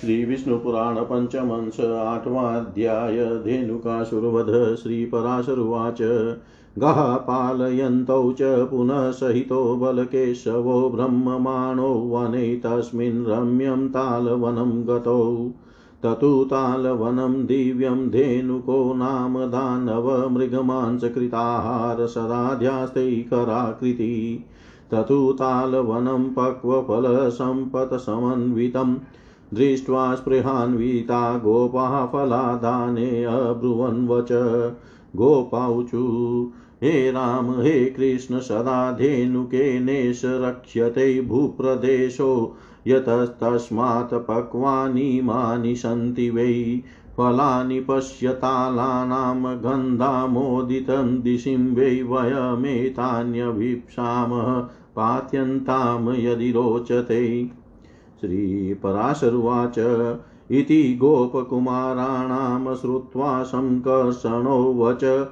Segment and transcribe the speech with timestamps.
[0.00, 5.98] श्रीविष्णुपुराण पञ्चमंश आठवाध्याय धेनुकासुरवध श्रीपराशरुवाच।
[6.78, 15.50] गः पालयन्तौ च पुनः सहितो बलकेशवो ब्रह्ममाणो वने तस्मिन् रम्यं तालवनं गतौ।
[16.02, 24.44] ततु तालवनं दिव्यं धेनुको नाम दानवमृगमांसकृताहार सदाध्यास्तैकराकृति
[24.90, 28.94] ततु तालवनं पक्वफलसम्पत्समन्वितम्
[29.54, 34.28] दृष्ट्वा स्पृहान्विता गोपाः फलादाने अब्रुवन् वच
[35.16, 46.82] गोपाऊचु हे राम, हे कृष्ण, सदा धेनुकेनेश रक्ष्यते भूप्रदेशो। यतस्तस्मात् पक्वानीमानि सन्ति वै।
[47.16, 57.59] फलानि पश्यतालानां गन्धामोदितं दिशिं वै वयमेतान्यभीप्सामः। पात्यन्तां यदि रोचते।
[58.20, 59.78] श्रीपराशरुवाच
[60.50, 65.28] इति गोपकुमाराणां श्रुत्वा सङ्कर्षणो वच।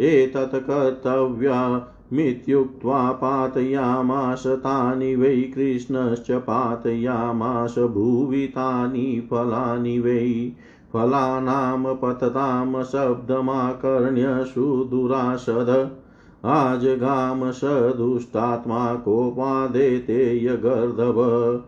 [0.00, 10.52] एतत् कर्तव्यमित्युक्त्वा पातयामास तानि वै कृष्णश्च पातयामास भुवि तानि फलानि वै।
[10.92, 15.90] फलानां पततां शब्दमाकर्ण्य सुदुरासद
[16.44, 21.60] आजगाम स दुष्टात्मा कोपादेते यगर्धव।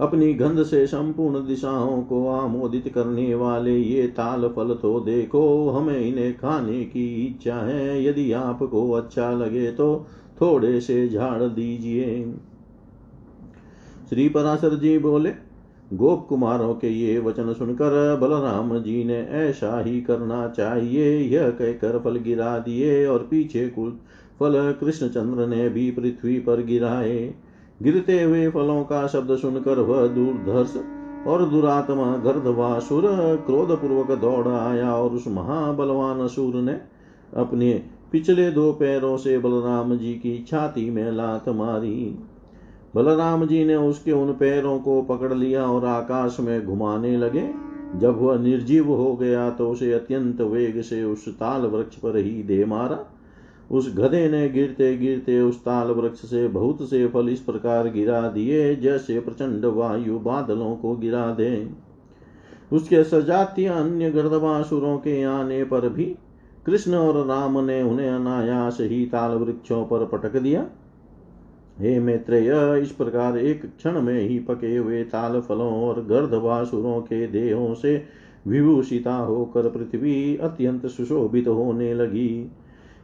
[0.00, 5.98] अपनी गंध से संपूर्ण दिशाओं को आमोदित करने वाले ये ताल फल तो देखो, हमें
[5.98, 10.06] इन्हें खाने की इच्छा है। यदि आपको अच्छा लगे तो
[10.40, 12.34] थोड़े से झाड़ दीजिए।
[14.08, 15.32] श्री पराशर जी बोले,
[15.92, 21.98] गोप कुमारों के ये वचन सुनकर बलराम जी ने ऐसा ही करना चाहिए। यह कहकर
[21.98, 23.94] फल गिरा दिए और पीछे कुछ
[24.40, 27.34] फल कृष्णचंद्र ने भी पृथ्वी पर गिराए।
[27.82, 30.76] गिरते हुए फलों का शब्द सुनकर वह दूरधर्ष
[31.26, 33.02] और दुरात्मा गर्दवासुर
[33.46, 36.80] क्रोध पूर्वक दौड़ आया और उस महाबलवान असुर ने
[37.36, 37.72] अपने
[38.12, 42.18] पिछले दो पैरों से बलराम जी की छाती में लात मारी।
[42.96, 47.48] बलराम जी ने उसके उन पैरों को पकड़ लिया और आकाश में घुमाने लगे।
[47.96, 52.42] जब वह निर्जीव हो गया तो उसे अत्यंत वेग से उस ताल वृक्ष पर ही
[52.42, 52.98] दे मारा।
[53.72, 58.28] उस गधे ने गिरते गिरते उस ताल वृक्ष से, बहुत से फल इस प्रकार गिरा
[58.28, 61.70] दिए, जैसे प्रचंड वायु बादलों को गिरा दे।
[62.72, 66.04] उसके सजातीय अन्य गर्दवासुरों के आने पर भी
[66.66, 70.66] कृष्ण और राम ने उन्हें अनायास ही ताल वृक्षों पर पटक दिया।
[71.78, 77.26] हे मैत्रेय, इस प्रकार एक क्षण में ही पके हुए ताल फलों और गर्दवासुरों के
[77.26, 78.04] देहों से
[78.46, 82.50] विभूषिता होकर पृथ्वी अत्यंत सुशोभित होने लगी।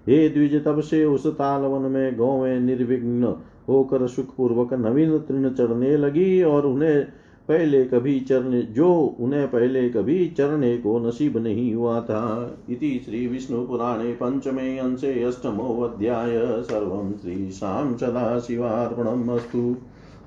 [0.09, 3.37] हे द्विज, तब से उस तालवन में गौवें निर्विघ्न
[3.69, 7.07] होकर सुखपूर्वक नवीन तृण चढ़ने लगी और उन्हें
[7.49, 13.27] पहले कभी चरने, जो उन्हें पहले कभी चरने को नसीब नहीं हुआ था। इति श्री
[13.27, 19.77] विष्णु पुराणे पंचमे अंशे अष्टमो अध्याय सर्वं श्रीशां सदाशिवार्पणम् अस्तु।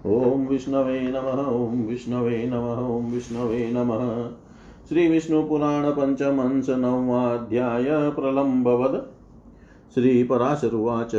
[0.06, 3.72] ॐ विष्णवे नमः, ॐ विष्णवे नमः, ॐ विष्णवे
[5.92, 9.11] पंचम अंश नवाध्याय प्रलम्बवद
[9.94, 11.12] श्रीपराशरुवाच।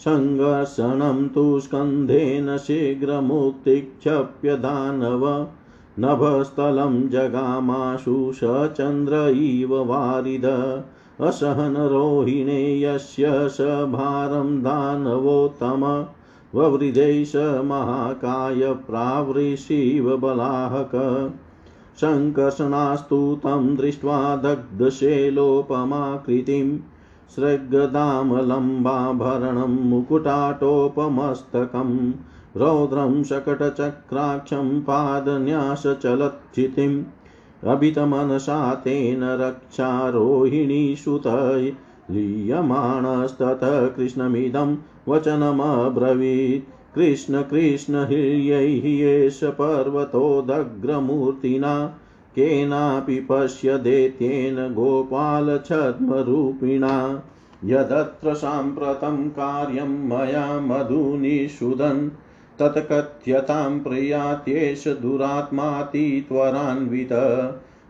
[0.00, 5.46] सङ्घर्षणं तु स्कन्धेन शीघ्रमुत्तिक्षप्य दानव
[6.00, 10.82] नभस्थलं जगामाशु स चन्द्र इव वारिद।
[11.20, 16.06] असहनरोहिणे यस्य स भारं दानवोत्तम।
[16.54, 21.32] ववृधे स महाकाय प्रावृषिव बलाहक।
[22.00, 26.78] सङ्कर्षणास्तु तं दृष्ट्वा दग्धशेलोपमाकृतिं
[27.36, 32.12] सृग्दामलम्बाभरणं मुकुटाटोपमस्तकम्
[32.56, 37.04] रौद्रं शकटचक्राक्षं पादन्यासचलच्युतिम्
[37.66, 41.72] अभितमनसा तेन रक्षारोहिणीसुतय
[42.10, 44.76] लीयमाणस्ततः कृष्णमिदं
[45.08, 52.00] वचनमब्रवीत्। कृष्ण कृष्ण हिर्यैः एष पर्वतोदग्रमूर्तिना
[52.34, 57.22] केनापि पश्यदेत्येन गोपालछद्मरूपिणा।
[57.64, 62.10] यदत्र साम्प्रतं कार्यं मया मधुनिषुदन्,
[62.58, 67.42] तत्कथ्यतां प्रियात्येष दुरात्माति त्वरान्वित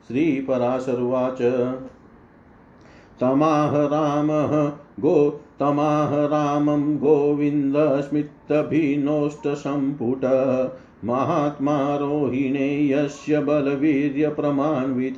[0.09, 1.73] श्रीपराशरुवाच।
[3.21, 6.97] तमाह रामः गो तमाह रामं
[8.53, 10.21] गोविन्दस्मितभिनोष्टसम्पुट
[11.05, 15.15] महात्मा रोहिणे यस्य बलवीर्यप्रमान्वित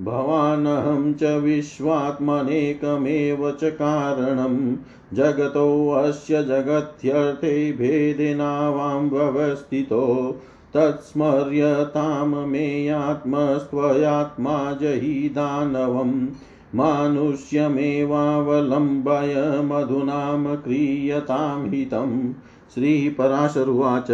[0.02, 4.76] भवानहं च विश्वात्मनेकमेव च कारणं।
[5.16, 10.36] जगतोऽस्य जगत्यर्थे भेदेनावां व्यवस्थितो
[10.74, 16.26] तत्स्मर्यतां मेयात्मस्त्वयात्मा जहि दानवम्
[16.74, 22.32] मानुष्यमेवावलम्बय मधुनां क्रियतां हितं।
[22.74, 24.10] श्रीपराशरुवाच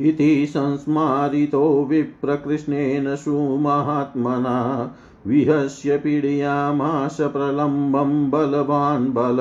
[0.00, 4.90] इति संस्मारितो विप्रकृष्णेन सुमहात्मना
[5.26, 9.36] विहस्य पीडयामाश प्रलम्बं बलवान् बल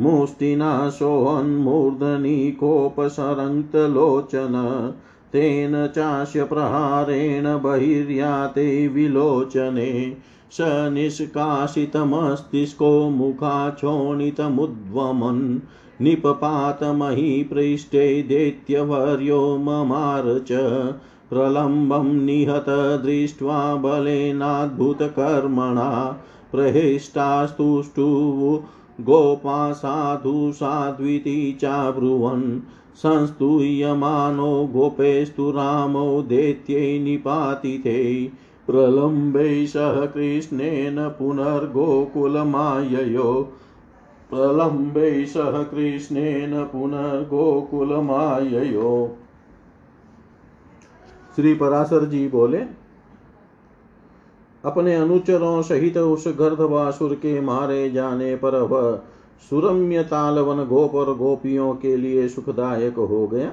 [0.00, 4.52] मुष्टिना सोऽन्मूर्धनि कोपसरङ्क्तलोचन
[5.32, 10.16] तेन चास्य प्रहारेण बहिर्याते विलोचने
[10.52, 15.58] स निष्कासितमस्तिष्को मुखाच्छोणितमुद्वमन्
[16.02, 20.44] निपपातमहीपृष्ठे दैत्यवर्यो ममार
[21.30, 22.64] प्रलम्बं निहत
[23.04, 26.18] दृष्ट्वा बलेनाद्भुतकर्मणा
[26.52, 28.06] प्रहिष्टास्तुष्टु
[29.00, 32.60] गोपा साधु साध्विति चाब्रुवन्
[32.96, 38.32] संस्तूयमानो गोपेस्तु रामो दैत्यै निपातिते
[38.66, 43.52] प्रलम्बै सह कृष्णेन पुनर्गोकुलमाययो
[44.30, 49.16] प्रलम्बै सह कृष्णेन पुनर्गोकुलमाययो।
[51.36, 52.64] श्री पराशर जी बोले,
[54.64, 59.00] अपने अनुचरों सहित उस गर्धवासुर के मारे जाने पर वह
[59.50, 63.52] सुरम्य तालवन गोप और गोपियों के लिए सुखदायक हो गया।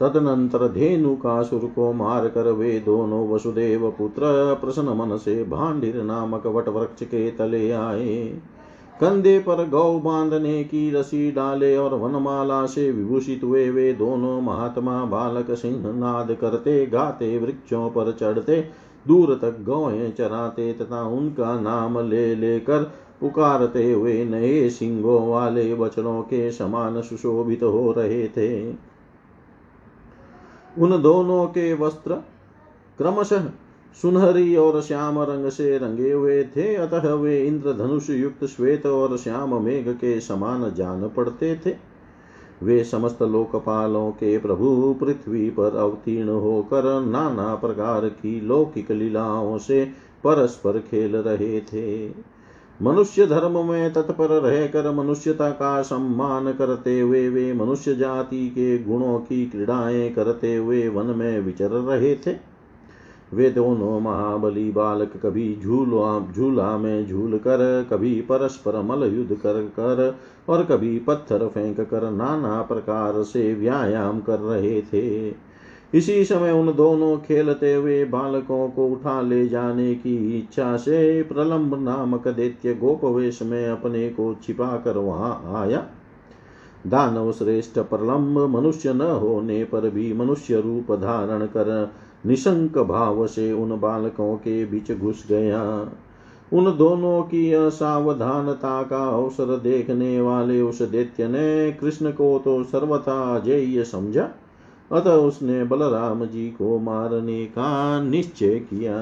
[0.00, 6.68] तदनंतर धेनुकासुर को मार कर वे दोनों वसुदेव पुत्र प्रसन्न मन से भांडिर नामक वट
[6.68, 8.40] वृक्ष के तले आए।
[9.00, 15.04] कंधे पर गौ बांधने की रसी डाले और वनमाला से विभूषित हुए वे दोनों महात्मा
[15.04, 18.68] बालक सिंह नाद करते, गाते, वृक्षों पर चढ़ते,
[19.08, 22.82] दूर तक गौएँ चराते तथा उनका नाम ले लेकर
[23.20, 28.70] पुकारते हुए नए सिंगों वाले बछड़ों के समान सुशोभित हो रहे थे।
[30.78, 32.14] उन दोनों के वस्त्र
[32.98, 33.46] क्रमशः
[34.02, 39.62] सुनहरी और श्याम रंग से रंगे हुए थे, अतः वे इंद्रधनुष युक्त श्वेत और श्याम
[39.62, 41.76] मेघ के समान जान पड़ते थे।
[42.62, 49.84] वे समस्त लोकपालों के प्रभु पृथ्वी पर अवतीर्ण होकर नाना प्रकार की लौकिक लीलाओं से
[50.24, 52.08] परस्पर खेल रहे थे।
[52.82, 59.18] मनुष्य धर्म में तत्पर रहकर मनुष्यता का सम्मान करते हुए, वे मनुष्य जाति के गुणों
[59.18, 62.53] की क्रीड़ाएँ करते हुए वन में विचर रहे थे।
[63.32, 69.62] वे दोनों महाबली बालक कभी झूला झूला में झूल कर, कभी परस्पर मल युद्ध कर
[69.62, 70.16] कर,
[70.48, 75.28] और कभी पत्थर फेंक कर नाना प्रकार से व्यायाम कर रहे थे।
[75.94, 81.82] इसी समय उन दोनों खेलते हुए बालकों को उठा ले जाने की इच्छा से प्रलंब
[81.84, 85.86] नामक दैत्य गोपवेश में अपने को छिपा कर वहाँ आया।
[86.86, 91.92] दानव श्रेष्ठ प्रलम्ब मनुष्य न होने पर भी मनुष्य रूप धारण कर
[92.26, 95.62] निशंक भाव से उन बालकों के बीच घुस गया।
[96.52, 103.36] उन दोनों की असावधानता का अवसर देखने वाले उस दैत्य ने कृष्ण को तो सर्वथा
[103.36, 104.28] अजय समझा।
[104.92, 108.96] अतः उसने बलराम जी को मारने का निश्चय किया।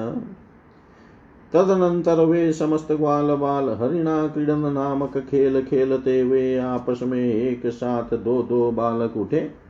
[1.53, 8.13] तदनंतर वे समस्त ग्वाल बाल हरिणा क्रीडन नामक खेल खेलते हुए आपस में एक साथ
[8.13, 9.62] दो दो बालक उठे।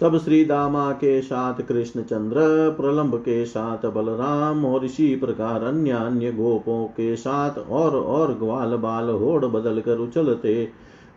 [0.00, 2.36] तब श्री दामा के साथ कृष्ण चंद्र
[2.80, 8.76] प्रलंब के साथ बलराम और इसी प्रकार अन्य अन्य गोपों के साथ और और ग्वाल
[8.76, 10.68] बाल होड़ बदल कर उछलते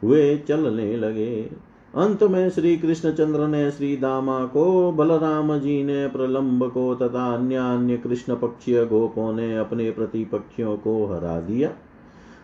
[0.03, 1.49] हुए चलने लगे।
[1.95, 7.33] अंत में श्री कृष्ण चंद्र ने श्री दामा को, बलराम जी ने, प्रलंब को तथा
[7.33, 11.69] अन्य अन्य कृष्ण पक्षीय गोपों ने अपने प्रतिपक्षियों को हरा दिया।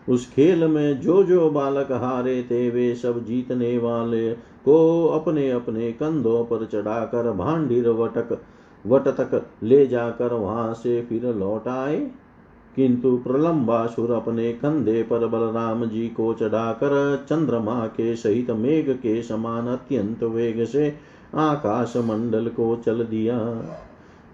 [0.08, 5.92] उस खेल में जो जो बालक हारे थे, वे सब जीतने वाले को अपने अपने
[5.92, 8.38] कंधों पर चढ़ाकर भांडिर वटक
[8.86, 12.10] वट तक ले जाकर वहाँ से फिर लौट आए।
[12.76, 19.66] किंतु प्रलंबासुर अपने कंधे पर बलराम जी को चढ़ाकर चंद्रमा के सहित मेघ के समान
[19.66, 20.94] अत्यंत वेग से
[21.34, 23.38] आकाश मंडल को चल दिया।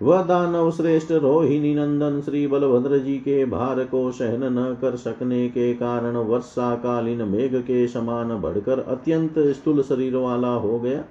[0.05, 5.49] वह दानव श्रेष्ठ रोहिणी नंदन श्री बलभद्र जी के भार को सहन न कर सकने
[5.49, 11.05] के कारण वर्षा कालीन मेघ के समान बढ़कर अत्यंत स्थूल शरीर वाला हो गया।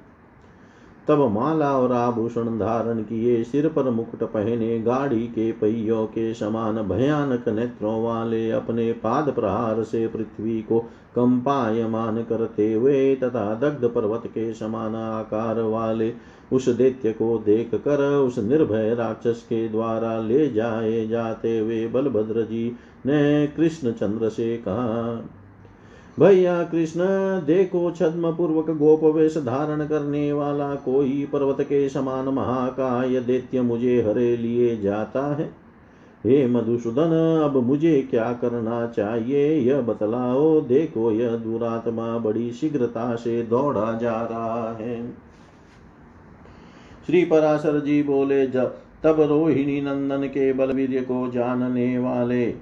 [1.08, 6.76] तब माला और आभूषण धारण किए, सिर पर मुकुट पहने, गाड़ी के पहियों के समान
[6.76, 10.80] भयानक नेत्रों वाले अपने पाद प्रहार से पृथ्वी को
[11.16, 16.10] कंपायमान करते हुए तथा दग्ध पर्वत के समान आकार वाले
[16.52, 22.42] उस दैत्य को देख कर उस निर्भय राक्षस के द्वारा ले जाए जाते हुए बलभद्र
[22.42, 22.72] जी
[23.06, 25.24] ने कृष्ण चंद्र से कहा,
[26.20, 27.02] भैया कृष्ण,
[27.46, 34.02] देखो छद्म पूर्वक गोप वेश धारण करने वाला कोई पर्वत के समान महाकाय दैत्य मुझे
[34.02, 35.50] हरे लिए जाता है।
[36.26, 39.48] हे मधुसूदन, अब मुझे क्या करना चाहिए?
[39.60, 45.23] यह बतलाओ, देखो यह दुरात्मा बड़ी शीघ्रता से दौड़ा जा रहा है।
[47.08, 52.54] श्री पराशर जी बोले जब तब रोहिणी नंदन के बलवीर को जानने वाले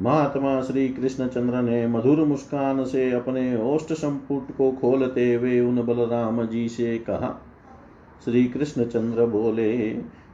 [0.00, 5.82] महात्मा श्री कृष्ण चंद्र ने मधुर मुस्कान से अपने ओष्ट संपुट को खोलते हुए उन
[5.82, 7.42] बलराम जी से कहा।
[8.24, 9.72] श्री कृष्ण चंद्र बोले,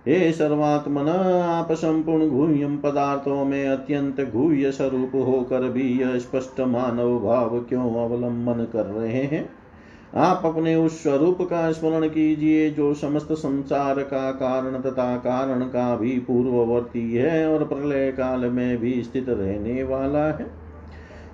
[0.07, 1.09] हे सर्वात्मन,
[1.43, 8.65] आप संपूर्ण गुह्यम पदार्थों में अत्यंत गुह्य स्वरूप होकर भी स्पष्ट मानव भाव क्यों अवलंबन
[8.73, 9.62] कर रहे हैं?
[10.17, 15.97] आप अपने उस स्वरूप का स्मरण कीजिए, जो समस्त संसार का कारण तथा कारण का
[15.97, 20.47] भी पूर्ववर्ती है और प्रलय काल में भी स्थित रहने वाला है।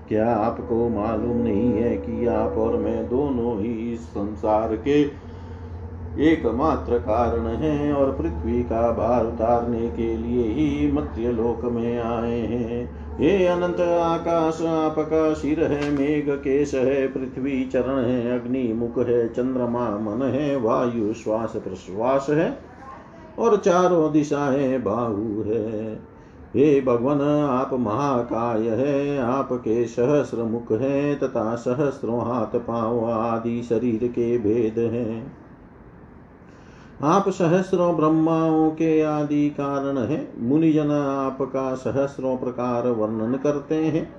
[0.08, 5.28] क्या आपको मालूम नहीं है कि आप और मैं दोनों ही इस संसार के
[6.18, 12.40] एकमात्र कारण हैं और पृथ्वी का भार उतारने के लिए ही मत्स्य लोक में आए
[12.40, 12.97] हैं?
[13.20, 19.28] ये अनंत आकाश आपका शिर है मेघ केश है पृथ्वी चरण है, अग्नि मुख है,
[19.28, 22.58] चंद्रमा मन है, वायु श्वास प्रश्वास है,
[23.38, 25.94] और चारों दिशाएँ बाहु है।
[26.56, 34.08] हे भगवान, आप महाकाय है आपके सहस्र मुख है, तथा सहस्रों हाथ पाँव आदि शरीर
[34.08, 35.37] के भेद हैं।
[37.02, 44.14] आप सहस्रों ब्रह्माओं के आदि कारण है। मुनिजन आपका सहस्रों प्रकार वर्णन करते हैं।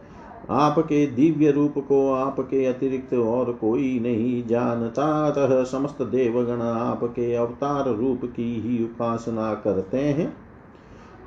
[0.49, 7.89] आपके दिव्य रूप को आपके अतिरिक्त और कोई नहीं जानता, अतः समस्त देवगण आपके अवतार
[7.89, 10.33] रूप की ही उपासना करते हैं।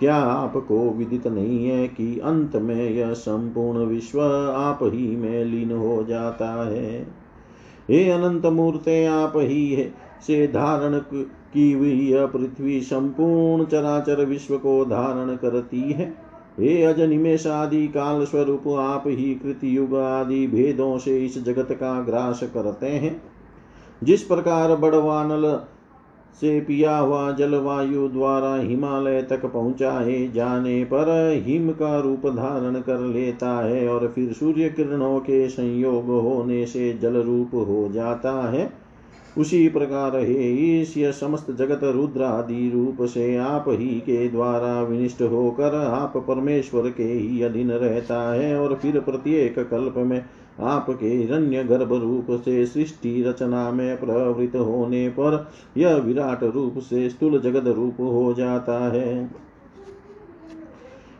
[0.00, 5.72] क्या आपको विदित नहीं है कि अंत में यह संपूर्ण विश्व आप ही में लीन
[5.72, 7.02] हो जाता है?
[7.90, 10.98] हे अनंत मूर्ते, आप ही है। से धारण
[11.54, 16.14] की हुई यह पृथ्वी संपूर्ण चराचर विश्व को धारण करती है।
[16.60, 21.68] हे अज निमेश आदि काल स्वरूप आप ही कृति युग आदि भेदों से इस जगत
[21.72, 23.22] का ग्रास करते हैं।
[24.02, 25.60] जिस प्रकार बड़वानल
[26.40, 31.08] से पिया हुआ जलवायु द्वारा हिमालय तक पहुँचाए जाने पर
[31.46, 36.92] हिम का रूप धारण कर लेता है और फिर सूर्य किरणों के संयोग होने से
[36.92, 38.81] जल रूप हो जाता है।
[39.38, 45.22] उसी प्रकार हे ईश समस्त जगत रुद्र आदि रूप से आप ही के द्वारा विनिष्ट
[45.22, 50.24] होकर आप परमेश्वर के ही अधीन रहता है और फिर प्रत्येक कल्प में
[50.60, 57.10] आपके हिरण्य गर्भ रूप से सृष्टि रचना में प्रवृत्त होने पर यह विराट रूप से
[57.10, 59.30] स्थूल जगत रूप हो जाता है।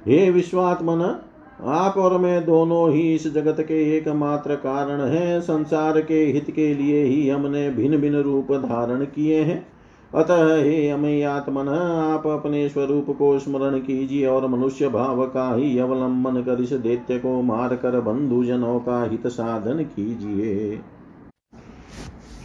[0.07, 1.20] हे विश्वात्मन
[1.62, 6.75] आप और मैं दोनों ही इस जगत के एकमात्र कारण हैं। संसार के हित के
[6.75, 9.66] लिए ही हमने भिन्न भिन्न रूप धारण किए हैं।
[10.14, 15.79] अतः हे अमय आत्मन, आप अपने स्वरूप को स्मरण कीजिए और मनुष्य भाव का ही
[15.79, 20.81] अवलंबन कर इस दैत्य को मार कर बंधुजनों का हित साधन कीजिए।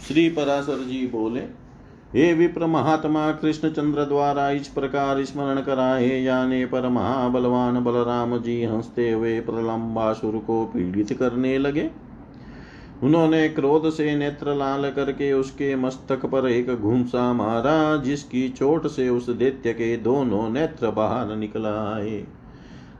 [0.08, 1.67] श्री पराशर जी बोले
[2.14, 8.64] हे विप्र महात्मा कृष्ण चंद्र द्वारा इस प्रकार स्मरण कराए जाने पर महाबलवान बलराम जी
[8.64, 11.90] हँसते हुए प्रलंबासुर को पीड़ित करने लगे।
[13.02, 19.08] उन्होंने क्रोध से नेत्र लाल करके उसके मस्तक पर एक घूमसा मारा, जिसकी चोट से
[19.08, 22.26] उस दैत्य के दोनों नेत्र बाहर निकल आए।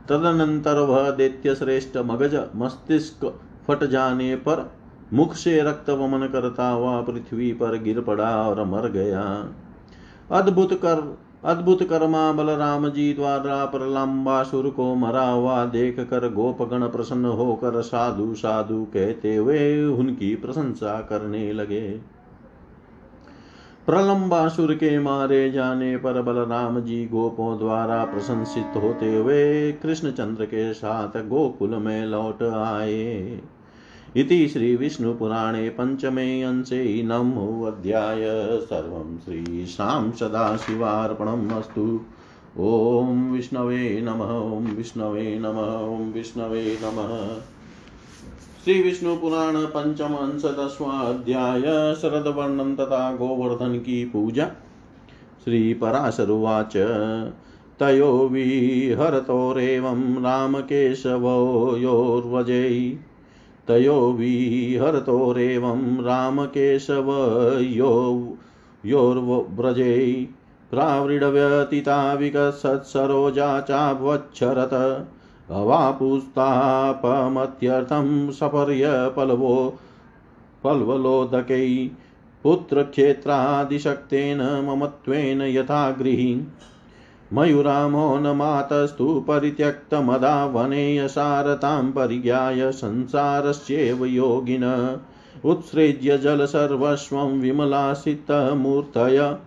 [0.09, 4.78] तदनंतर वह दैत्य श्रेष्ठ मगज, मस्तिष्क फट जाने पर
[5.13, 9.23] मुख से रक्त वमन करता हुआ पृथ्वी पर गिर पड़ा और मर गया।
[10.31, 17.25] अद्भुत कर, अद्भुत कर्मा बलराम जी द्वारा प्रलंबासुर को मरा हुआ देख कर गोपगण प्रसन्न
[17.25, 21.89] होकर साधु साधु कहते हुए उनकी प्रशंसा करने लगे।
[23.85, 31.17] प्रलंबासुर के मारे जाने पर बलराम जी गोपों द्वारा प्रशंसित होते हुए कृष्णचंद्र के साथ
[31.27, 33.41] गोकुल में लौट आए।
[34.15, 38.21] इति श्रीविष्णुपुराणे पञ्चमे अंशे नमोऽध्याय
[38.61, 42.01] सर्वं श्रीशां सदाशिवार्पणम् अस्तु।
[42.59, 47.41] ॐ विष्णवे नमः, ॐ विष्णवे नमः, ॐ विष्णवे नमः।
[48.63, 51.61] श्री विष्णु पुराण पंचम अंश दसवाध्याय
[51.95, 54.45] शरद वर्णन तथा गोवर्धन की पूजा।
[55.43, 56.77] श्री पराशरुवाच
[57.79, 62.99] तयो विहरतोरेवं रामकेशवो योर्वजै
[63.69, 67.93] तयो विहरतोरेवं रामकेशवयो
[68.85, 70.27] योर्व्रजे
[70.71, 75.05] प्रावृडव्यतिता विकसत्सरोजा चावच्छरत
[75.51, 79.79] अवापुस्तापमत्यर्थं सपर्यपल्वो
[80.63, 81.89] पल्वलोदकै
[82.43, 86.41] पुत्रक्षेत्रादिशक्तेन ममत्वेन यथा गृही
[87.33, 94.97] मयूरामो न मातस्तु परित्यक्तमदा वने यसारतां परिज्ञाय संसारस्येव योगिन।
[95.45, 99.37] उत्सृज्य जलसर्वस्वं विमलासितमूर्तय।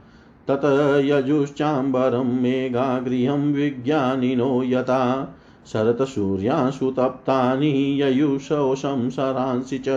[0.48, 0.60] तत
[1.04, 5.34] यजुश्चाम्बरं मेघागृहं विज्ञानिनो यथा।
[5.66, 9.88] शरतसूर्यासुतप्तानि ययुषोषं सरांसि च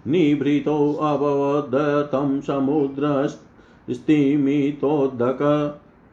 [0.07, 5.39] निभृतोऽभवदतं समुद्रस्तिमितोदक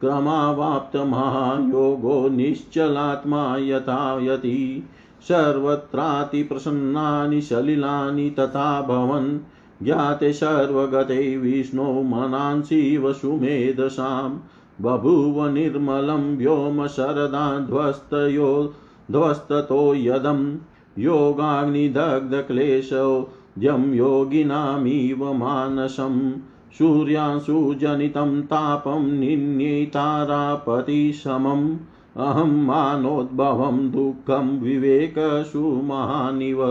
[0.01, 4.89] क्रमावाप्तमहायोगो निश्चलात्मा यथायति।
[5.21, 9.39] सर्वत्रातिप्रसन्नानि सलिलानि तथा भवन्
[9.83, 14.37] ज्ञाते सर्वगते विष्णो मनांसीव सुमेधसां
[14.81, 18.73] बभूव निर्मलं व्योम शरदाध्वस्तयो
[19.11, 20.57] ध्वस्ततो यदं
[20.97, 26.31] योगाग्निदग्धक्लेशोद्यं योगिनामिव मानसं
[26.77, 31.77] सूर्यांशुजनितं तापं निन्येतारापतिशमम्
[32.17, 36.65] अहं मानोद्भवं दुःखं विवेकसुमहानिव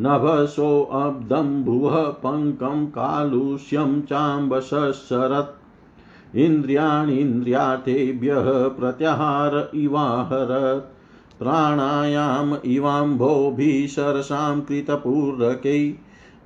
[0.00, 10.92] नभसोऽब्धं भुवः पङ्कं कालुष्यं चाम्बशरत् इन्द्रियाणीन्द्रियार्थेभ्यः प्रत्याहार इवाहरत्।
[11.38, 15.94] प्राणायाम इवाम्भोभिः सरसां कृतपूर्वकै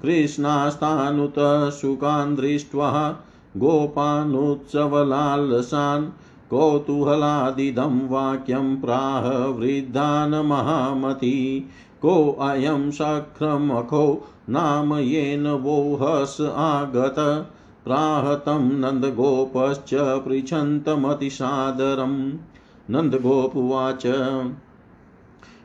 [0.03, 1.35] कृष्णास्तानुत
[1.81, 3.17] शुकान् दृष्ट्वा
[3.57, 6.11] गोपानुत्सवलालसान्
[6.51, 11.61] कौतूहलादिदं वाक्यं प्राह वृद्धान् महामती
[12.03, 17.15] कोऽयं सक्रमखो नाम येन वो हस आगत
[17.85, 22.33] प्राहतं नन्दगोपश्च पृच्छन्तमतिसादरम्
[22.91, 24.03] नन्दगोपुवाच।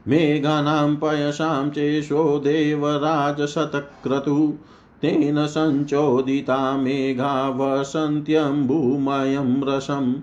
[0.07, 4.53] मेघानां पयसां चेशो देवराजशतक्रतु,
[5.01, 10.13] तेन सञ्चोदिता मेघा वसन्त्यम्बुमयं रसम्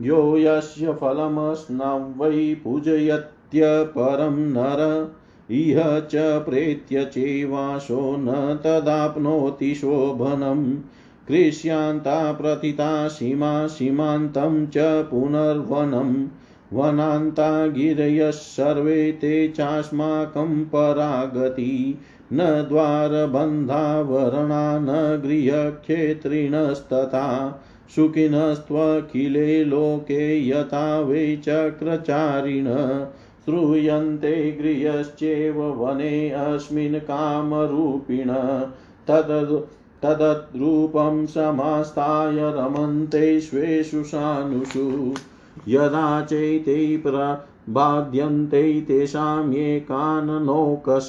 [0.00, 5.12] यो यस्य फलमस्नव वै पूजयत्यपरं नर।
[5.50, 10.76] इह च प्रेत्य चैवासो न तदाप्नोति शोभनम्।
[11.28, 16.26] कृष्यान्ता प्रथिता सीमा सीमान्तं च पुनर्वनम्
[16.72, 21.98] वनान्ता गिरयः सर्वे ते चास्माकं परागति।
[22.32, 27.60] न द्वारबन्धावरणा, न गृहक्षेत्रिणस्तथा।
[27.94, 32.66] सुखिनस्त्वखिले लोके यथा वै चक्रचारिण।
[33.44, 38.34] श्रूयन्ते गृहश्चेव वने अस्मिन् कामरूपिण।
[39.08, 45.14] तद् तदद्रूपं समास्ताय रमन्ते स्वेषु सानुषु।
[45.68, 51.08] यदा चैते प्रबाध्यन्ते तेषां एकाननौकश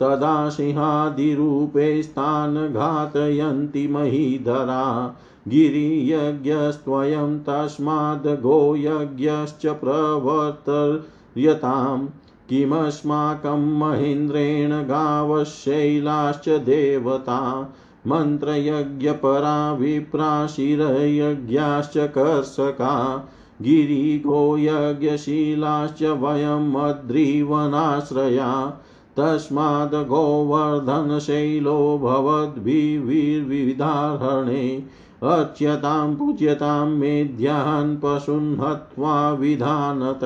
[0.00, 5.16] तदा सिंहादिरूपेस्तान् घातयन्ति महीधरा।
[5.48, 12.08] गिरियज्ञस्त्वयं तस्माद् गोयज्ञश्च प्रवर्तयताम्
[12.48, 17.72] किमस्माकं महेन्द्रेण गावशैलाश्च देवता
[18.06, 23.26] मन्त्रयज्ञपरा विप्राशिरयज्ञाश्च कर्षका
[23.62, 28.78] गिरिगोयज्ञशीलाश्च वयम् अद्रिवनाश्रया
[29.18, 34.84] तस्माद् गोवर्धनशैलो भवद्भिर्विविधाहरणे
[35.22, 40.20] अच्यतां पूज्यतां मेध्यान् पशून् हत्वा विधानत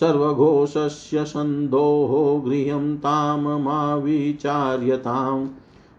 [0.00, 3.38] सर्वघोषस्य सन्दोः गृहं तां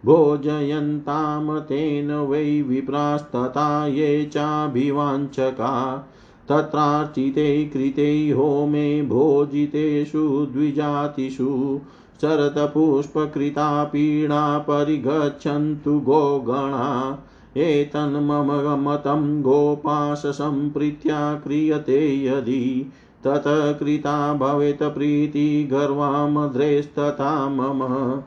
[0.09, 6.05] मा तेन वै विप्रास्तथा ये चाभिवाञ्छका,
[6.49, 11.79] तत्रार्चिते कृते होमे भोजितेषु द्विजातिषु,
[12.21, 17.19] शरतपुष्पकृता पीडा परिगच्छन्तु गोगणा
[17.57, 22.91] एतन्मम मतं गोपाशसम्प्रीत्या क्रियते यदि,
[23.23, 28.21] ततः कृता भवेत् प्रीतिगर्वामद्रेस्तथा मम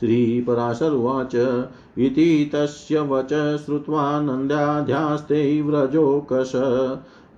[0.00, 1.62] श्रीपराशरुवाच
[1.98, 6.52] इति तस्य वच श्रुत्वा नन्द्याध्यास्ते व्रजोकश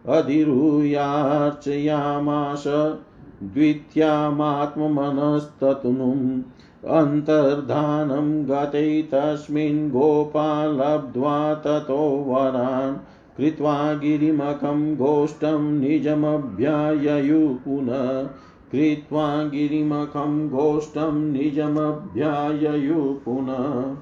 [0.07, 2.63] अधिरूयार्चयामाश
[3.43, 6.41] द्वितीयामात्मनस्ततनुम्
[6.87, 12.95] अन्तर्धानं गते तस्मिन् गोपालब्ध्वा ततो वरान्
[13.37, 18.23] कृत्वा गिरिमखं गोष्ठं निजमभ्याययु पुनः।
[18.71, 23.95] कृत्वा गिरिमखं गोष्ठं निजमभ्याययु पुनः।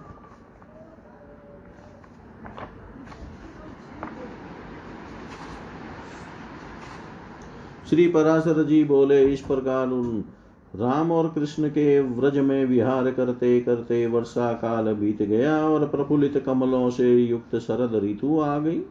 [7.89, 10.23] श्री पराशर जी बोले, इस प्रकार उन
[10.77, 16.43] राम और कृष्ण के व्रज में विहार करते करते वर्षा काल बीत गया और प्रफुल्लित
[16.45, 18.81] कमलों से युक्त शरद ऋतु आ गई।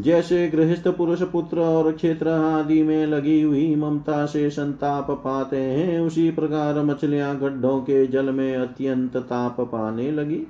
[0.00, 6.00] जैसे गृहस्थ पुरुष, पुत्र और क्षेत्र आदि में लगी हुई ममता से संताप पाते हैं,
[6.00, 10.46] उसी प्रकार मछलियाँ गड्ढों के जल में अत्यंत ताप पाने लगी।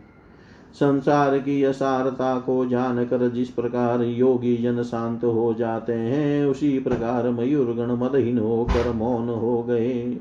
[0.75, 7.31] संसार की असारता को जानकर जिस प्रकार योगी जन शांत हो जाते हैं, उसी प्रकार
[7.31, 10.19] मयूर गण मदहीन होकर मौन हो गए।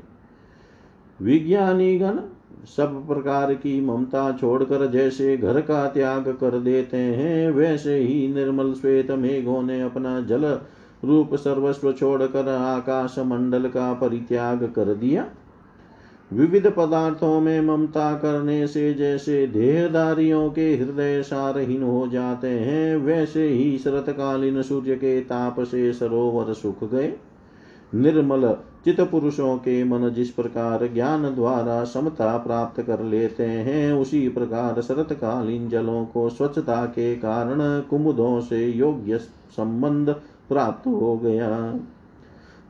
[1.22, 2.18] विज्ञानी गण
[2.76, 8.72] सब प्रकार की ममता छोड़कर जैसे घर का त्याग कर देते हैं, वैसे ही निर्मल
[8.72, 10.58] श्वेत मेघों ने अपना जल
[11.04, 15.26] रूप सर्वस्व छोड़कर आकाश मंडल का परित्याग कर दिया।
[16.32, 23.48] विविध पदार्थों में ममता करने से जैसे देहदारियों के हृदय सारहीन हो जाते हैं, वैसे
[23.48, 27.12] ही शरतकालीन सूर्य के ताप से सरोवर सुख गए।
[27.94, 34.28] निर्मल चित पुरुषों के मन जिस प्रकार ज्ञान द्वारा समता प्राप्त कर लेते हैं, उसी
[34.28, 39.18] प्रकार शरतकालीन जलों को स्वच्छता के कारण कुमुदों से योग्य
[39.50, 40.10] संबंध
[40.48, 41.78] प्राप्त हो गया।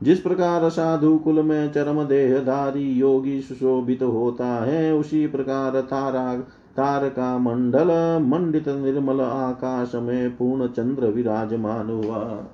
[0.02, 6.34] जिस प्रकार साधु कुल में चरम देहधारी योगी सुशोभित होता है, उसी प्रकार तारा,
[6.76, 12.46] तारका मंडल, मंडित निर्मल आकाश में पूर्ण चंद्र विराजमान हुआ।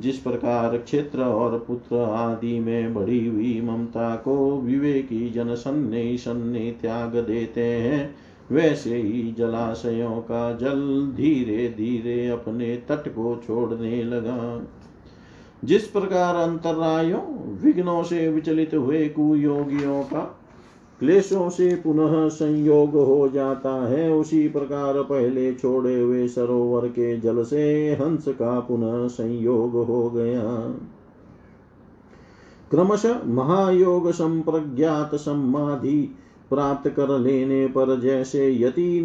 [0.00, 6.74] जिस प्रकार क्षेत्र और पुत्र आदि में बढ़ी हुई ममता को विवेकी जन सन्ने सन्ने
[6.82, 8.14] त्याग देते हैं,
[8.52, 14.66] वैसे ही जलाशयों का जल धीरे धीरे अपने तट को छोड़ने लगा।
[15.64, 17.20] जिस प्रकार अंतरायों
[17.62, 20.38] विघ्नों से विचलित हुए कुयोगियों का
[21.00, 27.44] क्लेशों से पुनः संयोग हो जाता है, उसी प्रकार पहले छोड़े हुए सरोवर के जल
[27.44, 30.74] से हंस का पुनः संयोग हो गया।
[32.70, 36.16] क्रमश महायोग संप्रज्ञात समाधि
[36.50, 39.00] प्राप्त कर लेने पर जैसे यति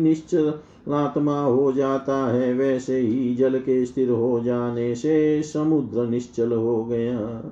[0.88, 6.86] निश्चलात्मा हो जाता है, वैसे ही जल के स्थिर हो जाने से समुद्र निश्चल हो
[6.86, 7.44] गया।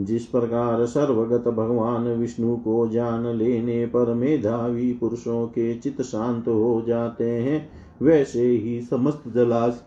[0.00, 6.84] जिस प्रकार सर्वगत भगवान विष्णु को जान लेने पर मेधावी पुरुषों के चित शांत हो
[6.86, 7.70] जाते हैं,
[8.02, 9.82] वैसे ही समस्त जलाश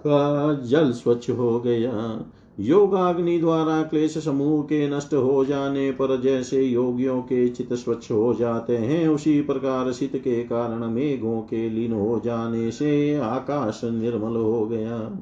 [0.00, 2.24] का जल स्वच्छ हो गया।
[2.60, 8.34] योगाग्नि द्वारा क्लेश समूह के नष्ट हो जाने पर जैसे योगियों के चित स्वच्छ हो
[8.34, 14.36] जाते हैं, उसी प्रकार शीत के कारण मेघों के लीन हो जाने से आकाश निर्मल
[14.36, 15.20] हो गया।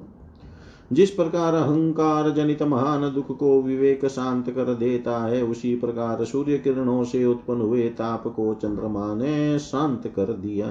[0.93, 6.59] जिस प्रकार अहंकार जनित महान दुख को विवेक शांत कर देता है, उसी प्रकार सूर्य
[6.59, 10.69] किरणों से उत्पन्न हुए ताप को चंद्रमा ने शांत कर दिया।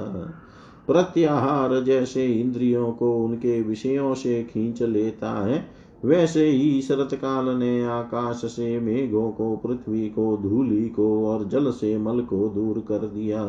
[0.88, 7.86] प्रत्याहार जैसे इंद्रियों को उनके विषयों से खींच लेता है वैसे ही शरत काल ने
[7.86, 13.08] आकाश से मेघों को, पृथ्वी को, धूलि को और जल से मल को दूर कर
[13.08, 13.44] दिया।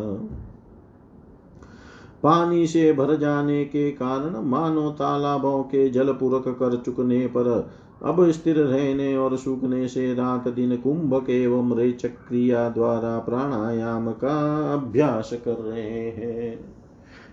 [2.22, 7.70] पानी से भर जाने के कारण मानो तालाबों के जल पूरक कर चुकने पर
[8.04, 14.36] अब स्थिर रहने और सूखने से रात दिन कुंभक एवं रेचक क्रिया द्वारा प्राणायाम का
[14.72, 16.74] अभ्यास कर रहे हैं।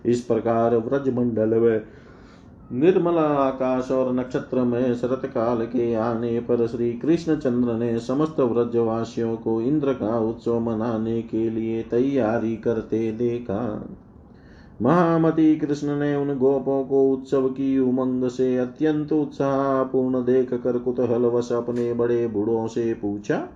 [0.06, 1.82] इस प्रकार व्रज मंडल व
[2.74, 8.40] निर्मल आकाश और नक्षत्र में शरत काल के आने पर श्री कृष्ण चंद्र ने समस्त
[8.40, 13.88] व्रजवासियों को इंद्र का उत्सव मनाने के लिए तैयारी करते देखा।
[14.82, 21.52] महामती कृष्ण ने उन गोपों को उत्सव की उमंग से अत्यंत उत्साहपूर्ण देख कर कुतूहलवश
[21.52, 23.48] अपने बड़े बूढ़ों से पूछा,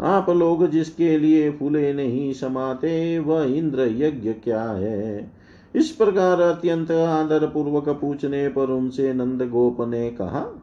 [0.00, 5.43] आप लोग जिसके लिए फूले नहीं समाते, वह इंद्र यज्ञ क्या है?
[5.74, 10.60] इस प्रकार अत्यंत आदर पूर्वक पूछने पर उनसे नंद गोप ने कहा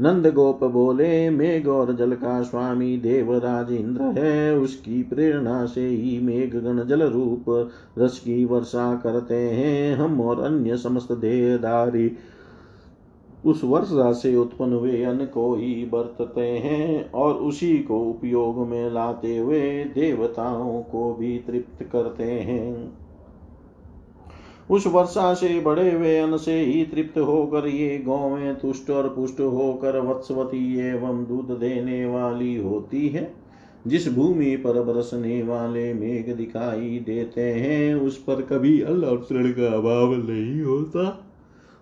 [0.00, 6.18] नंद गोप बोले, मेघ और जल का स्वामी देवराज इंद्र है, उसकी प्रेरणा से ही
[6.20, 12.16] मेघ गण जल रूप रस की वर्षा करते हैं। हम और अन्य समस्त देहदारी
[13.44, 18.90] उस वर्षा से उत्पन्न हुए अन्न को ही बरतते हैं और उसी को उपयोग में
[18.90, 23.03] लाते हुए देवताओं को भी तृप्त करते हैं।
[24.70, 30.00] उस वर्षा से बड़े हुए से ही तृप्त होकर ये गौवें तुष्ट और पुष्ट होकर
[30.00, 33.34] वत्सवती एवं दूध देने वाली होती है।
[33.86, 39.02] जिस भूमि पर बरसने वाले मेघ दिखाई देते हैं, उस पर कभी अल
[39.32, 41.30] का अभाव नहीं होता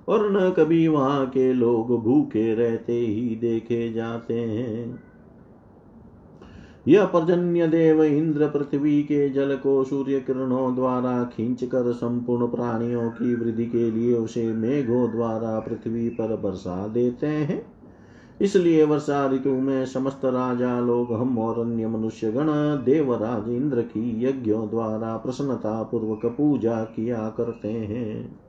[0.08, 5.11] और न कभी वहाँ के लोग भूखे रहते ही देखे जाते हैं।
[6.88, 13.10] यह पर्जन्य देव इंद्र पृथ्वी के जल को सूर्य किरणों द्वारा खींच कर संपूर्ण प्राणियों
[13.10, 17.66] की वृद्धि के लिए उसे मेघों द्वारा पृथ्वी पर बरसा देते हैं।
[18.40, 22.46] इसलिए वर्षा ऋतु में समस्त राजा लोग, हम और अन्य मनुष्य गण
[22.84, 28.41] देवराज इंद्र की यज्ञों द्वारा प्रसन्नता पूर्वक पूजा किया करते हैं।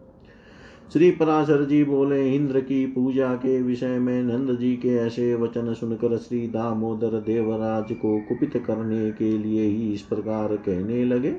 [0.92, 5.74] श्री पराशर जी बोले, इंद्र की पूजा के विषय में नंद जी के ऐसे वचन
[5.74, 11.36] सुनकर श्री दामोदर देवराज को कुपित करने के लिए ही इस प्रकार कहने लगे।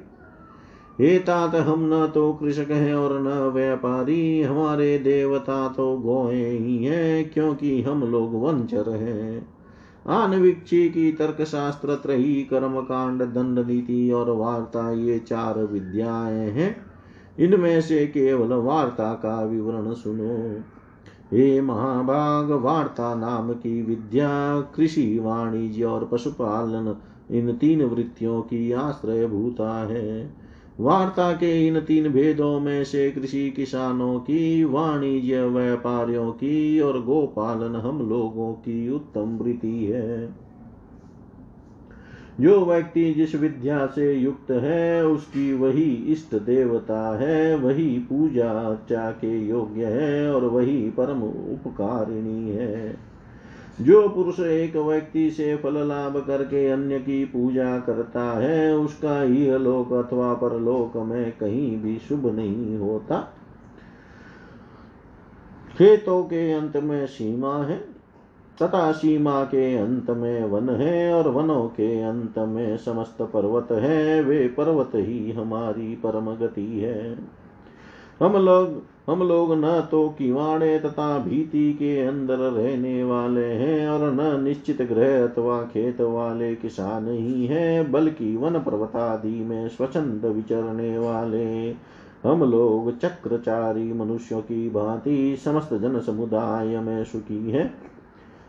[1.00, 6.84] हे तात, हम न तो कृषक हैं और न व्यापारी, हमारे देवता तो गोए ही
[6.84, 9.48] हैं, क्योंकि हम लोग वंचर हैं।
[10.06, 16.93] आनविक्षी की तर्क शास्त्र त्रही कर्म कांड दंड नीति और वार्ता, ये चार विद्याएँ हैं।
[17.38, 20.60] इनमें से केवल वार्ता का विवरण सुनो।
[21.32, 26.96] हे महाभाग, वार्ता नाम की विद्या, कृषि, वाणिज्य और पशुपालन,
[27.30, 30.34] इन तीन वृत्तियों की आश्रय भूता है।
[30.80, 37.76] वार्ता के इन तीन भेदों में से कृषि किसानों की, वाणिज्य व्यापारियों की और गोपालन
[37.76, 40.43] हम लोगों की उत्तम वृत्ति है।
[42.40, 49.10] जो व्यक्ति जिस विद्या से युक्त है, उसकी वही इष्ट देवता है, वही पूजा अर्चा
[49.10, 52.96] के योग्य है और वही परम उपकारिणी है।
[53.80, 59.56] जो पुरुष एक व्यक्ति से फल लाभ करके अन्य की पूजा करता है, उसका यह
[59.56, 63.34] लोक अथवा परलोक में कहीं भी शुभ नहीं होता।
[65.78, 67.93] खेतों के अंत में सीमा है।
[68.62, 74.22] तथा सीमा के अंत में वन है और वनों के अंत में समस्त पर्वत है,
[74.22, 77.18] वे पर्वत ही हमारी परम गति है।
[78.22, 84.12] हम लोग हम लोग न तो किवाड़े तथा भीति के अंदर रहने वाले हैं और
[84.12, 90.24] न निश्चित ग्रह अथवा खेत वाले किसान ही हैं, बल्कि वन पर्वत आदि में स्वच्छंद
[90.26, 91.70] विचरने वाले।
[92.28, 97.74] हम लोग चक्रचारी मनुष्यों की भांति समस्त जन समुदाय में सुखी हैं।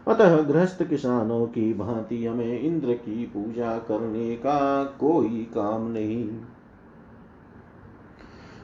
[0.08, 6.30] अतः गृहस्थ किसानों की भांति हमें इंद्र की पूजा करने का कोई काम नहीं।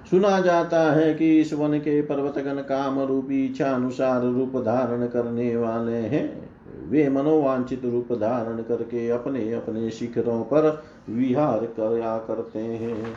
[0.09, 5.55] सुना जाता है कि इस वन के पर्वतगण काम रूपी इच्छा अनुसार रूप धारण करने
[5.55, 6.51] वाले हैं।
[6.89, 13.15] वे मनोवांछित रूप धारण करके अपने अपने शिखरों पर विहार करा करते हैं।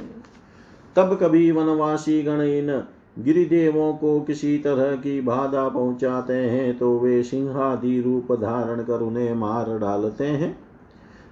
[0.96, 2.84] तब कभी वनवासी गण इन
[3.18, 9.34] गिरिदेवों को किसी तरह की बाधा पहुंचाते हैं तो वे सिंहादि रूप धारण कर उन्हें
[9.34, 10.58] मार डालते हैं।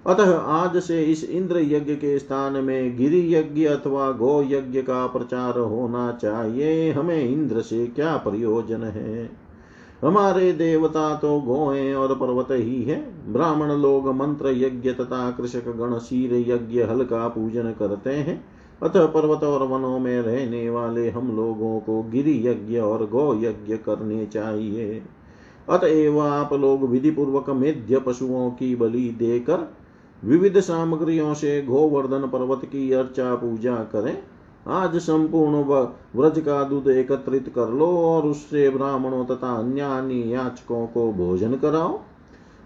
[0.06, 5.06] अतः आज से इस इंद्र यज्ञ के स्थान में गिरि यज्ञ अथवा गो यज्ञ का
[5.06, 9.30] प्रचार होना चाहिए। हमें इंद्र से क्या प्रयोजन है?
[10.02, 15.98] हमारे देवता तो गोए और पर्वत ही है। ब्राह्मण लोग मंत्र यज्ञ तथा कृषक गण
[15.98, 18.44] शीर यज्ञ हल का पूजन करते हैं।
[18.82, 23.76] अतः पर्वत और वनों में रहने वाले हम लोगों को गिरि यज्ञ और गौ यज्ञ
[23.76, 25.02] करने चाहिए।
[25.68, 29.68] अतएव आप लोग विधि पूर्वक मेध्य पशुओं की बलि देकर
[30.24, 34.16] विविध सामग्रियों से गोवर्धन पर्वत की अर्चा पूजा करें।
[34.68, 35.62] आज संपूर्ण
[36.16, 42.00] व्रज का दूध एकत्रित कर लो और उससे ब्राह्मणों तथा अन्य याचकों को भोजन कराओ।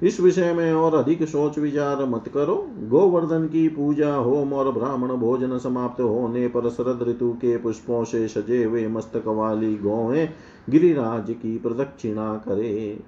[0.03, 5.15] इस विषय में और अधिक सोच विचार मत करो। गोवर्धन की पूजा होम और ब्राह्मण
[5.17, 10.29] भोजन समाप्त होने पर शरद ऋतु के पुष्पों से सजे हुए मस्तक वाली गौएँ
[10.71, 12.99] गिरिराज की प्रदक्षिणा करे।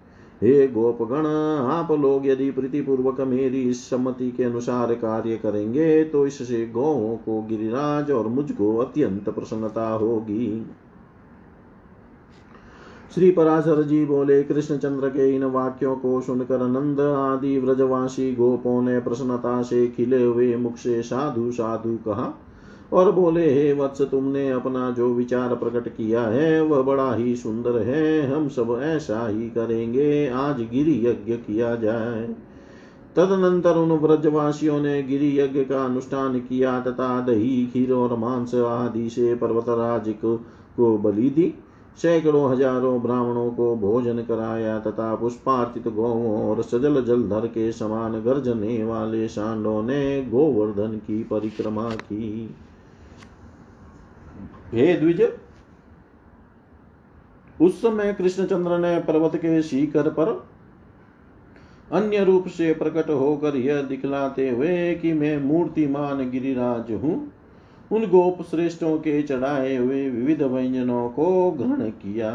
[0.43, 1.27] हे गोपगण,
[1.67, 7.41] आप लोग यदि प्रीतिपूर्वक मेरी इस सम्मति के अनुसार कार्य करेंगे तो इससे गौओं को
[7.43, 10.67] गिरिराज और मुझको अत्यंत प्रसन्नता होगी।
[13.19, 19.01] श्री पराशर जी बोले कृष्णचंद्र के इन वाक्यों को सुनकर नंद आदि व्रजवासी गोपों ने
[19.01, 22.41] प्रसन्नता से खिले हुए मुख से साधु साधु कहा
[22.93, 27.79] और बोले, हे वत्स, तुमने अपना जो विचार प्रकट किया है, वह बड़ा ही सुंदर
[27.79, 32.35] है। हम सब ऐसा ही करेंगे। आज गिरि यज्ञ किया जाए।
[33.17, 39.09] तदनंतर उन व्रजवासियों ने गिरि यज्ञ का अनुष्ठान किया तथा दही, खीर और मांस आदि
[39.09, 40.15] से पर्वतराज
[40.81, 41.55] को बलि दी।
[41.97, 48.83] सैकड़ों हज़ारों ब्राह्मणों को भोजन कराया तथा पुष्पार्चित गौवों और सजल जलधर के समान गर्जने
[48.85, 52.55] वाले सांडों ने गोवर्धन की परिक्रमा की।
[54.73, 55.23] हे द्विज,
[57.61, 60.29] उस समय कृष्णचंद्र ने पर्वत के शिखर पर
[61.91, 67.17] अन्य रूप से प्रकट होकर यह दिखलाते हुए कि मैं मूर्तिमान गिरिराज हूँ।
[67.93, 72.31] उन गोप श्रेष्ठों के चढ़ाए हुए विविध व्यंजनों को ग्रहण किया।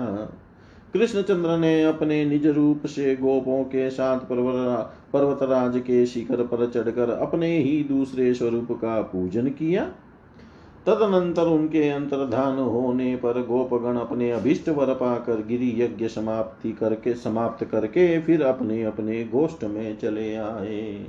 [0.93, 4.19] कृष्णचंद्र ने अपने निज रूप से गोपों के साथ
[5.13, 9.85] पर्वतराज के शिखर पर चढ़कर अपने ही दूसरे स्वरूप का पूजन किया।
[10.85, 17.63] तदनंतर उनके अंतर्धान होने पर गोपगण अपने अभिष्ट वर पाकर गिरि यज्ञ समाप्ति करके समाप्त
[17.65, 21.05] करके फिर अपने अपने गोष्ठ में चले आए।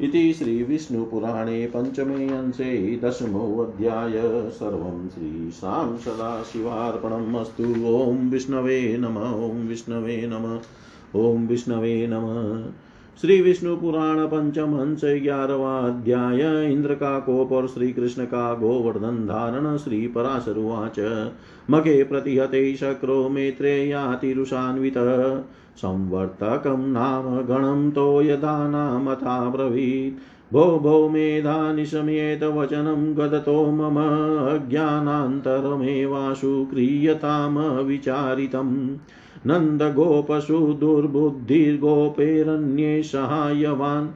[0.00, 4.12] इति श्रीविष्णुपुराणे पञ्चमे अंशे दशमोऽध्याय
[4.50, 10.58] सर्वं श्रीशां सदाशिवार्पणम् अस्तु। ॐ विष्णवे नम, ॐ विष्णवे नम,
[11.20, 12.72] ॐ विष्णवे नमः।
[13.20, 19.26] श्री विष्णु पुराण पंचम हंस ग्यारहवा अध्याय इंद्र का कोप और श्री कृष्ण का गोवर्धन
[19.26, 21.30] धारण श्री पराशरुवाच
[21.70, 24.94] मगे प्रतिहते शक्रो मेत्रेयातिरुषान्वित
[25.76, 30.18] संवर्तकं नाम गणं तो यदा नामथा ब्रवीत्
[30.52, 38.98] भो भो मेधानिशम्येत वचनं गदतो मम अज्ञानान्तरमेवाशु क्रियतामविचारितम्।
[39.46, 44.08] नन्दगोपशु दुर्बुद्धिर्गोपेरन्ये सहायवान्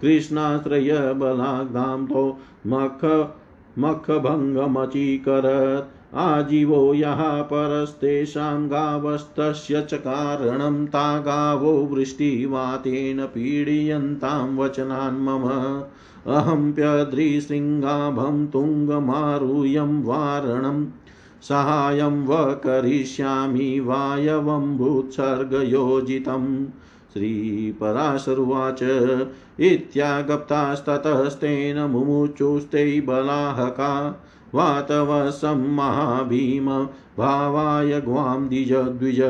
[0.00, 3.34] कृष्णाश्रयबलाग्धां तो मख
[3.78, 15.82] मखभङ्गमचीकरत् आजीवो यः परस्तेषां गावस्तस्य च कारणं ता गावो वृष्टिवातेन पीडयन्तां वचनान् मम।
[16.32, 20.84] अहं प्यद्रिशृङ्गाभं तुङ्गमारुह्यं वारणं
[21.42, 26.66] साहाय्यं व करिष्यामि वायवम्भूत्सर्गयोजितम्
[27.12, 28.82] श्रीपराशरुवाच
[29.60, 34.20] इत्यागप्तास्ततस्तेन मुमुचुस्ते बलाहका
[34.54, 36.86] वातवसं महाभीम
[37.18, 39.20] भावाय ग्वां द्विज द्विज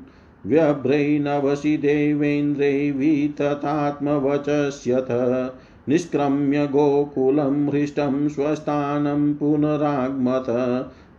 [0.45, 2.93] व्यभ्रैनवसि देवेन्द्रै
[5.89, 10.45] निष्क्रम्य गोकुलं हृष्टं स्वस्थानं पुनरागमत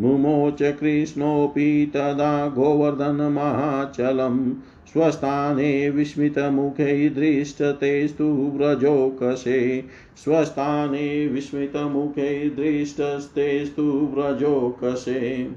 [0.00, 4.54] मुमोच कृष्णोऽपि तदा गोवर्धनमहाचलम्।
[4.96, 8.24] स्वस्थाने विस्मितमुखै दृष्टतेस्तु
[8.54, 9.84] व्रजोकसे
[10.16, 13.82] स्वस्थाने विस्मितमुखै दृष्टस्तेस्तु
[14.14, 15.50] व्रजोकसे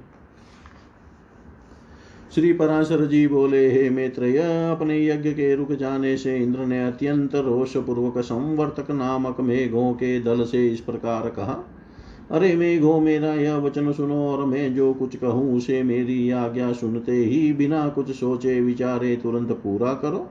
[2.35, 4.37] श्री पराशर जी बोले, हे मैत्रेय,
[4.71, 10.43] अपने यज्ञ के रुक जाने से इंद्र ने अत्यंत रोषपूर्वक संवर्तक नामक मेघों के दल
[10.45, 11.78] से इस प्रकार कहा
[12.31, 17.11] अरे मेघो मेरा यह वचन सुनो और मैं जो कुछ कहूँ उसे मेरी आज्ञा सुनते
[17.11, 20.29] ही बिना कुछ सोचे विचारे तुरंत पूरा करो।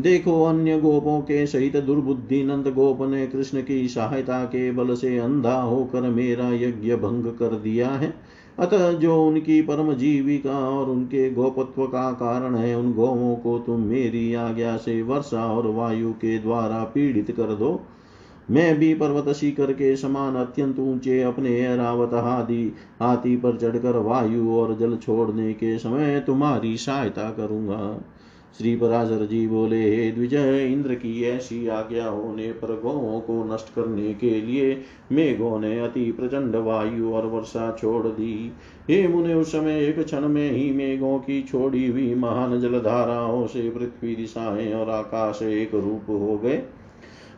[0.00, 5.18] देखो अन्य गोपों के सहित दुर्बुद्धि नंद गोप ने कृष्ण की सहायता के बल से
[5.18, 8.14] अंधा होकर मेरा यज्ञ भंग कर दिया है।
[8.58, 13.80] अतः जो उनकी परम जीविका और उनके गोपत्व का कारण है, उन गोवों को तुम
[13.80, 17.80] मेरी आज्ञा से वर्षा और वायु के द्वारा पीड़ित कर दो।
[18.50, 24.50] मैं भी पर्वत शिखर के समान अत्यंत ऊँचे अपने ऐरावत हाथी हाथी पर चढ़कर वायु
[24.50, 28.00] और जल छोड़ने के समय तुम्हारी सहायता करूँगा।
[28.58, 33.74] श्री पराशर जी बोले, हे द्विजय, इंद्र की ऐसी आज्ञा होने पर गौों को नष्ट
[33.74, 34.82] करने के लिए
[35.12, 38.52] मेघों ने अति प्रचंड वायु और वर्षा छोड़ दी।
[38.90, 43.70] हे मुने, उस समय एक क्षण में ही मेघों की छोड़ी हुई महान जलधाराओं से
[43.70, 46.62] पृथ्वी दिशाएँ और आकाश एक रूप हो गए।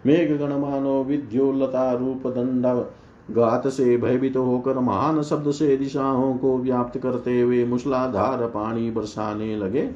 [0.07, 2.67] मेघ गण मानो विद्योलता रूप दंड
[3.37, 9.57] गात से भयभीत होकर महान शब्द से दिशाओं को व्याप्त करते हुए मुसलाधार पानी बरसाने
[9.57, 9.91] लगे।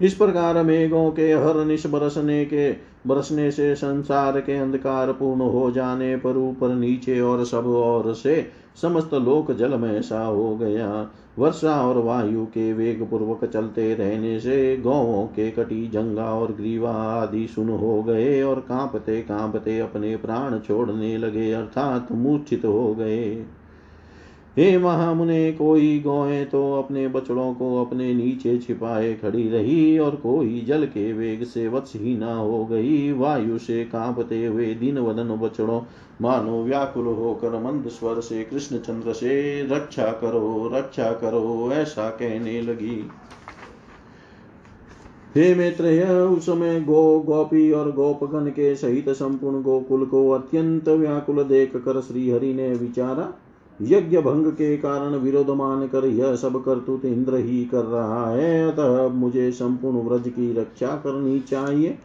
[0.00, 5.70] इस प्रकार मेघों के हर निश बरसने के बरसने से संसार के अंधकार पूर्ण हो
[5.70, 8.50] जाने पर ऊपर, नीचे और सब और से
[8.82, 14.40] समस्त लोक जल में ऐसा हो गया। वर्षा और वायु के वेग पूर्वक चलते रहने
[14.40, 20.16] से गौों के कटी जंगा और ग्रीवा आदि सुन हो गए और कांपते कांपते अपने
[20.16, 23.44] प्राण छोड़ने लगे, अर्थात मूर्छित हो गए।
[24.60, 30.60] हे महामुने, कोई गौएँ तो अपने बछड़ों को अपने नीचे छिपाए खड़ी रही और कोई
[30.60, 35.80] जल के वेग से वत्सहीना हो गई। वायु से कांपते हुए दिन वदन बछड़ों,
[36.22, 42.60] मानो व्याकुल होकर मंद स्वर से कृष्ण चंद्र से, रक्षा करो रक्षा करो, ऐसा कहने
[42.62, 43.02] लगी।
[45.36, 51.42] हे मित्र उस समय गो गोपी और गोपगण के सहित संपूर्ण गोकुल को अत्यंत व्याकुल
[51.44, 53.32] देख कर श्रीहरि ने विचारा
[53.82, 58.68] यज्ञ भंग के कारण विरोध मान कर यह सब करतुत इंद्र ही कर रहा है।
[58.68, 61.98] अतः मुझे संपूर्ण व्रज की रक्षा करनी चाहिए।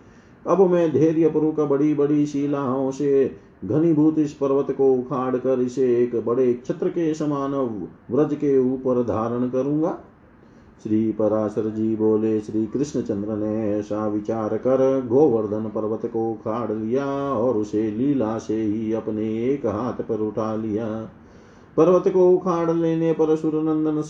[0.47, 3.31] अब मैं धैर्य पूर्वक बड़ी बड़ी शिलाओं से
[3.65, 7.53] घनीभूत इस पर्वत को उखाड़ कर इसे एक बड़े छत्र के समान
[8.11, 9.97] व्रज के ऊपर धारण करूँगा।
[10.83, 16.71] श्री पराशर जी बोले, श्री कृष्ण चंद्र ने ऐसा विचार कर गोवर्धन पर्वत को उखाड़
[16.71, 20.87] लिया और उसे लीला से ही अपने एक हाथ पर उठा लिया।
[21.77, 24.01] पर्वत को उखाड़ लेने पर सुरनंदन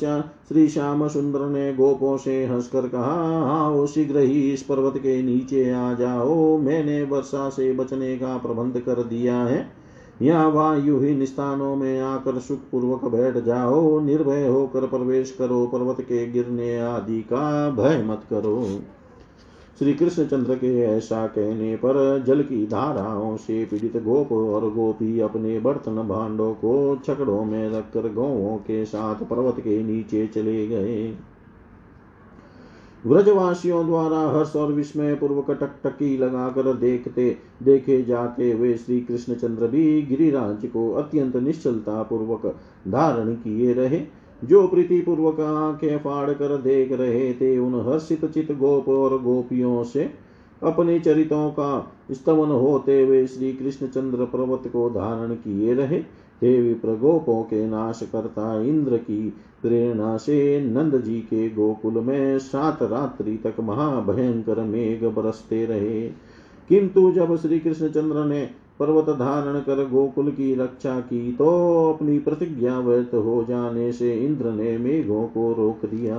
[0.49, 5.71] श्री श्याम सुंदर ने गोपों से हंसकर कहा, आओ शीघ्र ही इस पर्वत के नीचे
[5.71, 9.85] आ जाओ। मैंने वर्षा से बचने का प्रबंध कर दिया है।
[10.21, 16.31] यहाँ वायुहीन स्थानों में आकर सुख पूर्वक बैठ जाओ। निर्भय होकर प्रवेश करो। पर्वत के
[16.31, 18.67] गिरने आदि का भय मत करो।
[19.79, 25.19] श्री कृष्ण चंद्र के ऐसा कहने पर जल की धाराओं से पीड़ित गोप और गोपी
[25.19, 31.17] अपने बर्तन भांडों को छकड़ों में रखकर गौों के साथ पर्वत के नीचे चले गए।
[33.05, 39.67] व्रजवासियों द्वारा हर्ष और विस्मय पूर्वक टकटकी लगाकर देखते, देखे जाते हुए श्री कृष्ण चंद्र
[39.67, 42.55] भी गिरिराज को अत्यंत निश्चलता पूर्वक
[42.87, 48.51] धारण किए रहे। जो प्रीति पूर्वक आँखें फाड़ कर देख रहे थे, उन हर्षित चित
[48.51, 50.09] गोप और गोपियों से
[50.63, 55.97] अपने चरितों का स्तमन होते हुए श्री कृष्ण चंद्र पर्वत को धारण किए रहे।
[56.41, 62.83] हे विप्रगोपों के नाश करता इंद्र की प्रेरणा से नंद जी के गोकुल में सात
[62.83, 66.01] रात्रि तक महाभयंकर मेघ बरसते रहे।
[66.69, 71.47] किंतु जब श्री कृष्ण चंद्र ने पर्वत धारण कर गोकुल की रक्षा की तो
[71.93, 76.17] अपनी प्रतिज्ञा व्यर्थ हो जाने से इंद्र ने मेघों को रोक दिया।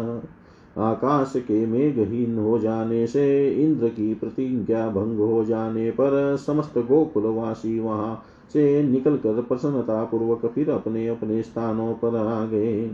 [0.78, 7.78] आकाश के मेघहीन हो जाने से इंद्र की प्रतिज्ञा भंग हो जाने पर समस्त गोकुलवासी
[7.80, 12.90] वहाँ से निकलकर प्रसन्नता पूर्वक फिर अपने अपने स्थानों पर आ गए।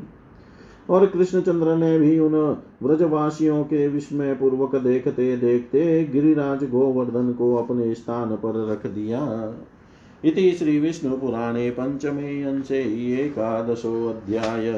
[0.91, 7.95] और कृष्णचंद्र ने भी उन व्रजवासियों के विस्मय पूर्वक देखते देखते गिरिराज गोवर्धन को अपने
[7.95, 9.55] स्थान पर रख दिया।
[10.25, 12.81] इति श्री विष्णु श्रीविष्णुपुराणे पञ्चमे अंशे
[13.25, 14.73] एकादशोऽध्याय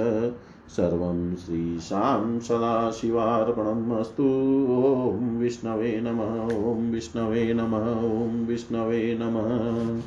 [0.69, 4.23] सर्वं श्रीशां सदाशिवार्पणम् अस्तु
[4.71, 7.93] ॐ विष्णवे नमः, ॐ विष्णवे नमः,
[8.25, 10.01] ॐ विष्णवे नमः।